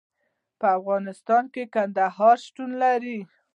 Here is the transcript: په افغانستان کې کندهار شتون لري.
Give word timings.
په 0.59 0.67
افغانستان 0.79 1.43
کې 1.53 1.63
کندهار 1.75 2.37
شتون 2.45 2.69
لري. 2.83 3.19